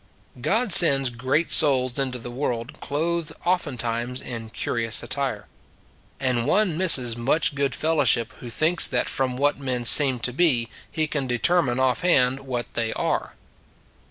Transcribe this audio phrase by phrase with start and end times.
[0.41, 5.45] God sends great souls into the world clothed oftentimes in curious attire.
[6.19, 10.69] And one misses much good fellowship who thinks that from what men seem to be
[10.91, 13.35] he can determine offhand what they are.